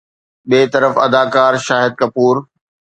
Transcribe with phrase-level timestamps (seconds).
[0.49, 2.35] ٻئي طرف اداڪار شاهد ڪپور